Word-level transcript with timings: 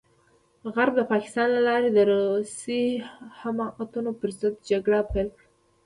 غرب 0.73 0.93
د 0.97 1.01
پاکستان 1.11 1.47
له 1.55 1.61
لارې 1.67 1.89
د 1.91 1.99
روسي 2.11 2.83
حماقتونو 3.39 4.09
پرضد 4.21 4.53
جګړه 4.69 4.99
پيل 5.11 5.27
کړه. 5.35 5.45